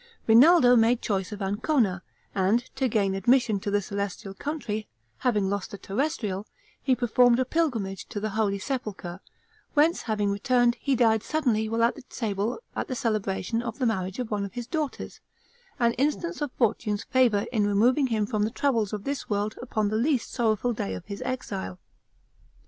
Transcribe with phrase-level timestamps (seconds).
[0.25, 2.01] Rinaldo made choice of Ancona;
[2.33, 4.87] and, to gain admission to the celestial country,
[5.19, 6.47] having lost the terrestrial,
[6.81, 9.19] he performed a pilgrimage to the holy sepulcher;
[9.75, 14.17] whence having returned, he died suddenly while at table at the celebration of the marriage
[14.17, 15.19] of one of his daughters;
[15.79, 19.89] an instance of fortune's favor, in removing him from the troubles of this world upon
[19.89, 21.77] the least sorrowful day of his exile.